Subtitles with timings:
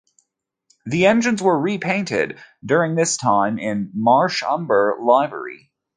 [0.87, 5.69] The engines were repainted during this time in 'Marsh Umber' livery.